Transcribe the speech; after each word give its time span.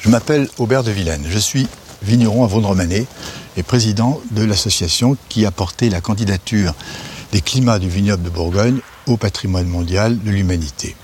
Je 0.00 0.10
m'appelle 0.10 0.48
Aubert 0.58 0.84
de 0.84 0.92
Vilaine. 0.92 1.24
Je 1.28 1.38
suis 1.38 1.66
vigneron 2.02 2.44
à 2.44 2.46
Vaudremané 2.46 3.06
et 3.56 3.62
président 3.64 4.20
de 4.30 4.44
l'association 4.44 5.16
qui 5.28 5.44
a 5.44 5.50
porté 5.50 5.90
la 5.90 6.00
candidature 6.00 6.74
des 7.32 7.40
climats 7.40 7.80
du 7.80 7.88
vignoble 7.88 8.22
de 8.22 8.30
Bourgogne 8.30 8.78
au 9.06 9.16
patrimoine 9.16 9.66
mondial 9.66 10.22
de 10.22 10.30
l'humanité. 10.30 10.94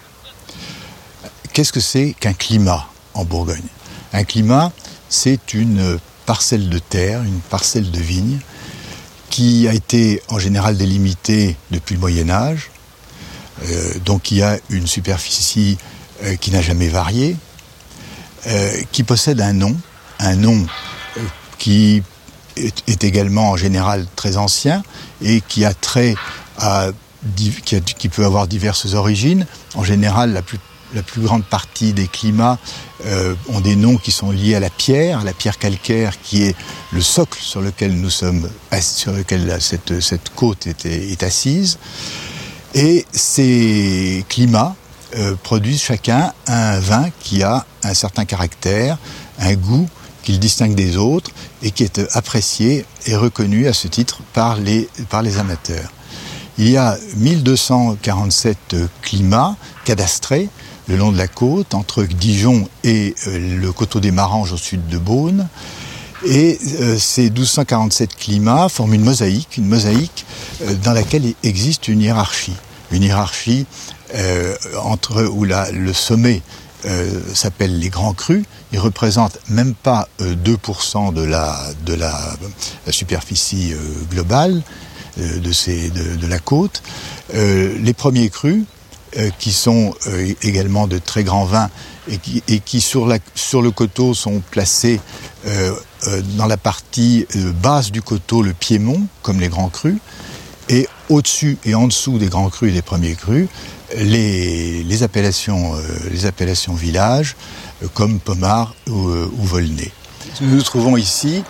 Qu'est-ce 1.53 1.73
que 1.73 1.81
c'est 1.81 2.15
qu'un 2.19 2.35
climat 2.35 2.87
en 3.15 3.25
Bourgogne? 3.25 3.67
Un 4.13 4.23
climat, 4.23 4.71
c'est 5.09 5.55
une 5.55 5.99
parcelle 6.25 6.69
de 6.69 6.79
terre, 6.79 7.23
une 7.25 7.41
parcelle 7.41 7.91
de 7.91 8.01
vigne 8.01 8.39
qui 9.29 9.67
a 9.67 9.75
été 9.75 10.23
en 10.29 10.39
général 10.39 10.77
délimitée 10.77 11.57
depuis 11.73 11.95
le 11.95 12.01
Moyen 12.01 12.31
Âge, 12.31 12.71
euh, 13.65 13.95
donc 14.05 14.31
y 14.31 14.43
a 14.43 14.59
une 14.71 14.87
superficie 14.87 15.79
euh, 16.23 16.37
qui 16.37 16.53
n'a 16.53 16.63
jamais 16.63 16.89
varié, 16.89 17.37
qui 18.93 19.03
possède 19.03 19.41
un 19.41 19.53
nom, 19.53 19.77
un 20.19 20.37
nom 20.37 20.67
qui 21.59 22.03
est, 22.57 23.05
également 23.05 23.51
en 23.51 23.57
général 23.57 24.07
très 24.17 24.37
ancien 24.37 24.83
et 25.23 25.41
qui 25.41 25.65
a 25.65 25.75
trait 25.75 26.15
à 26.59 26.91
qui, 27.37 28.09
peut 28.11 28.25
avoir 28.25 28.47
diverses 28.47 28.93
origines. 28.93 29.47
En 29.75 29.83
général, 29.83 30.33
la 30.33 30.43
plus, 30.43 30.59
la 30.95 31.03
plus 31.03 31.23
grande 31.23 31.45
partie 31.45 31.93
des 31.95 32.07
climats 32.07 32.59
ont 33.49 33.61
des 33.61 33.77
noms 33.77 33.97
qui 33.97 34.13
sont 34.13 34.31
liés 34.31 34.55
à 34.55 34.61
la 34.61 34.71
pierre, 34.71 35.25
la 35.25 35.33
pierre 35.33 35.59
calcaire 35.59 36.21
qui 36.23 36.43
est 36.43 36.57
le 36.93 37.01
socle 37.01 37.41
sur 37.41 37.61
lequel 37.61 37.95
nous 37.99 38.11
sommes, 38.11 38.49
sur 38.81 39.13
lequel 39.13 39.57
cette, 39.61 40.01
cette 40.01 40.35
côte 40.35 40.67
est, 40.67 40.85
est 40.87 41.23
assise. 41.23 41.79
Et 42.75 43.07
ces 43.13 44.25
climats 44.29 44.75
euh, 45.17 45.35
produisent 45.43 45.83
chacun 45.83 46.33
un 46.47 46.81
vin 46.81 47.09
qui 47.21 47.43
a 47.43 47.65
un 47.83 47.95
certain 47.95 48.25
caractère, 48.25 48.99
un 49.39 49.55
goût 49.55 49.89
qui 50.23 50.33
le 50.33 50.39
distingue 50.39 50.75
des 50.75 50.97
autres 50.97 51.31
et 51.63 51.71
qui 51.71 51.85
est 51.85 52.01
apprécié 52.17 52.85
et 53.07 53.15
reconnu 53.15 53.69
à 53.69 53.73
ce 53.73 53.87
titre 53.87 54.21
par 54.33 54.57
les, 54.57 54.89
amateurs. 55.39 55.93
Il 56.59 56.69
y 56.69 56.77
a 56.77 56.97
1247 57.17 58.77
climats 59.03 59.57
cadastrés 59.85 60.49
le 60.89 60.97
long 60.97 61.13
de 61.13 61.19
la 61.19 61.29
côte, 61.29 61.75
entre 61.75 62.05
Dijon 62.05 62.69
et 62.83 63.15
euh, 63.27 63.59
le 63.61 63.73
coteau 63.73 64.01
des 64.01 64.11
Maranges 64.11 64.53
au 64.53 64.57
sud 64.57 64.87
de 64.89 64.99
Beaune. 64.99 65.49
Et 66.27 66.59
euh, 66.81 66.99
ces 66.99 67.31
1247 67.31 68.17
climats 68.17 68.69
forment 68.69 68.95
une 68.95 69.05
mosaïque, 69.05 69.57
une 69.59 69.67
mosaïque 69.67 70.25
dans 70.83 70.93
laquelle 70.93 71.35
existe 71.43 71.89
une 71.89 72.01
hiérarchie. 72.01 72.57
Une 72.91 73.03
hiérarchie 73.03 73.67
euh, 74.15 74.55
entre 74.83 75.25
où 75.25 75.45
la, 75.45 75.71
le 75.71 75.93
sommet 75.93 76.43
s'appelle 77.33 77.79
les 77.79 77.89
grands 77.89 78.13
crus. 78.13 78.45
Ils 78.73 78.79
représentent 78.79 79.39
même 79.49 79.73
pas 79.73 80.07
2% 80.21 81.15
de 81.15 81.23
la, 81.23 81.59
de 81.87 81.95
la, 81.95 82.37
superficie 82.91 83.73
globale 84.11 84.61
de, 85.17 85.51
ces, 85.51 85.89
de, 85.89 86.17
de, 86.17 86.27
la 86.27 86.39
côte. 86.39 86.83
les 87.33 87.95
premiers 87.95 88.29
crus, 88.29 88.65
qui 89.39 89.51
sont 89.51 89.95
également 90.43 90.87
de 90.87 90.99
très 90.99 91.25
grands 91.25 91.47
vins 91.47 91.71
et 92.09 92.19
qui, 92.19 92.43
et 92.49 92.61
qui 92.61 92.81
sur, 92.81 93.07
la, 93.07 93.19
sur, 93.35 93.63
le 93.63 93.71
coteau 93.71 94.15
sont 94.15 94.43
placés 94.51 95.01
euh, 95.47 95.75
euh, 96.07 96.23
dans 96.37 96.47
la 96.47 96.57
partie 96.57 97.27
euh, 97.37 97.53
basse 97.53 97.91
du 97.91 98.03
coteau 98.03 98.43
le 98.43 98.53
piémont, 98.53 99.07
comme 99.23 99.41
les 99.41 99.49
grands 99.49 99.69
crus, 99.69 99.99
et 100.69 100.89
au-dessus 101.09 101.59
et 101.65 101.75
en 101.75 101.87
dessous 101.87 102.19
des 102.19 102.29
grands 102.29 102.49
crus 102.49 102.71
et 102.71 102.75
des 102.75 102.83
premiers 102.83 103.15
crus, 103.15 103.49
les, 103.97 105.03
appellations, 105.03 105.75
les 106.11 106.27
appellations 106.27 106.75
villages, 106.75 107.37
comme 107.93 108.19
Pomard 108.19 108.75
ou, 108.89 109.09
ou 109.09 109.43
Volnay. 109.45 109.93
Nous 110.41 110.57
nous 110.57 110.63
trouvons 110.63 110.97
ici 110.97 111.45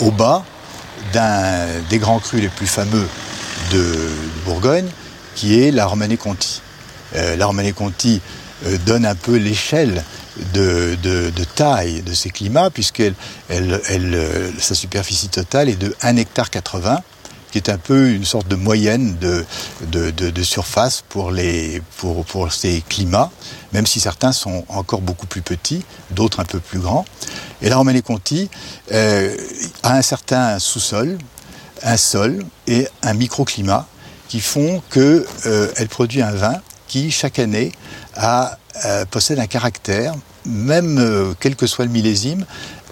au 0.00 0.10
bas 0.10 0.44
d'un 1.12 1.66
des 1.88 1.98
grands 1.98 2.20
crus 2.20 2.40
les 2.40 2.48
plus 2.48 2.66
fameux 2.66 3.06
de, 3.72 3.94
Bourgogne, 4.44 4.88
qui 5.34 5.60
est 5.60 5.70
la 5.70 5.86
Romanée-Conti. 5.86 6.60
la 7.14 7.46
Romanée-Conti 7.46 8.20
donne 8.86 9.06
un 9.06 9.14
peu 9.14 9.36
l'échelle 9.36 10.04
de, 10.52 11.44
taille 11.54 12.02
de 12.02 12.12
ces 12.12 12.30
climats, 12.30 12.70
puisque 12.70 13.02
euh, 13.50 14.50
sa 14.58 14.74
superficie 14.74 15.28
totale 15.28 15.68
est 15.68 15.76
de 15.76 15.94
1 16.02 16.16
hectare 16.16 16.50
80, 16.50 17.00
qui 17.54 17.58
est 17.58 17.70
un 17.70 17.78
peu 17.78 18.10
une 18.10 18.24
sorte 18.24 18.48
de 18.48 18.56
moyenne 18.56 19.16
de, 19.20 20.42
surface 20.42 21.04
pour, 21.08 21.30
ces 22.50 22.82
climats, 22.88 23.30
même 23.72 23.86
si 23.86 24.00
certains 24.00 24.32
sont 24.32 24.64
encore 24.68 25.00
beaucoup 25.00 25.28
plus 25.28 25.40
petits, 25.40 25.84
d'autres 26.10 26.40
un 26.40 26.44
peu 26.44 26.58
plus 26.58 26.80
grands. 26.80 27.04
Et 27.62 27.68
la 27.68 27.76
Romanée-Conti 27.76 28.50
euh, 28.90 29.36
a 29.84 29.94
un 29.94 30.02
certain 30.02 30.58
sous-sol, 30.58 31.16
un 31.84 31.96
sol 31.96 32.44
et 32.66 32.88
un 33.02 33.14
microclimat 33.14 33.86
qui 34.26 34.40
font 34.40 34.82
qu'elle 34.90 35.24
euh, 35.46 35.86
produit 35.88 36.22
un 36.22 36.32
vin 36.32 36.60
qui, 36.88 37.12
chaque 37.12 37.38
année, 37.38 37.70
euh, 38.20 39.04
possède 39.12 39.38
un 39.38 39.46
caractère, 39.46 40.16
même 40.44 41.36
quel 41.38 41.54
que 41.54 41.68
soit 41.68 41.84
le 41.84 41.92
millésime, 41.92 42.44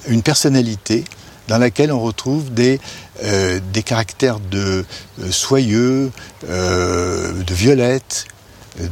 une 0.06 0.22
personnalité 0.22 1.02
dans 1.48 1.58
laquelle 1.58 1.92
on 1.92 2.00
retrouve 2.00 2.52
des, 2.52 2.80
euh, 3.24 3.60
des 3.72 3.82
caractères 3.82 4.40
de 4.40 4.84
soyeux, 5.30 6.10
de 6.48 7.54
violette, 7.54 8.26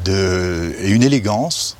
de, 0.05 0.75
et 0.81 0.91
une 0.91 1.03
élégance 1.03 1.77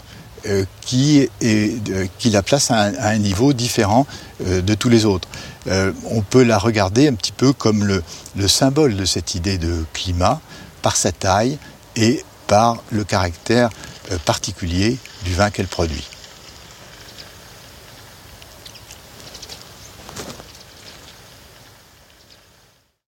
qui, 0.81 1.29
est, 1.41 2.11
qui 2.19 2.31
la 2.31 2.43
place 2.43 2.71
à 2.71 2.85
un, 2.85 3.19
niveau 3.19 3.53
différent 3.53 4.07
de 4.45 4.75
tous 4.75 4.89
les 4.89 5.05
autres. 5.05 5.29
on 5.67 6.23
peut 6.23 6.43
la 6.43 6.57
regarder 6.57 7.09
un 7.09 7.15
petit 7.15 7.33
peu 7.33 7.53
comme 7.53 7.85
le, 7.85 8.03
le 8.37 8.49
symbole 8.49 8.97
de 8.97 9.05
cette 9.05 9.35
idée 9.35 9.59
de 9.59 9.85
climat, 9.93 10.41
par 10.83 10.97
sa 10.97 11.13
taille 11.13 11.59
et 11.97 12.25
par 12.47 12.83
le 12.91 13.05
caractère 13.05 13.71
euh, 14.11 14.19
particulier 14.25 14.99
du 15.25 15.35
vin 15.35 15.51
qu'elle 15.51 15.69
produit. 15.69 16.07